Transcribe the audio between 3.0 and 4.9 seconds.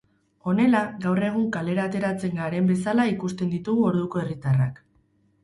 ikusten ditugu orduko herritarrak.